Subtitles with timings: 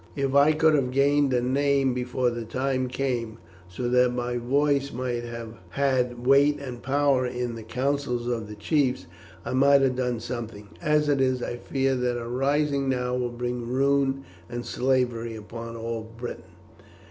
[0.15, 3.37] "If I could have gained a name before the time came,
[3.69, 8.55] so that my voice might have had weight and power in the councils of the
[8.55, 9.05] chiefs,
[9.45, 10.69] I might have done something.
[10.81, 15.75] As it is, I fear that a rising now will bring ruin and slavery upon
[15.75, 16.45] all Britain."